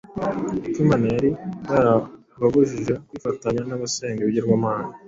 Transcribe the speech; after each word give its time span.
Uko 0.67 0.77
Imana 0.83 1.05
yari 1.15 1.29
yarababujije 1.71 2.93
kwifatanya 3.07 3.61
n’abasenga 3.65 4.19
ibigirwamana 4.21 4.91